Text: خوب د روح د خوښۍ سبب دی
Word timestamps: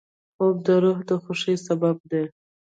خوب 0.35 0.55
د 0.65 0.67
روح 0.83 0.99
د 1.09 1.11
خوښۍ 1.23 1.55
سبب 1.67 1.97
دی 2.09 2.23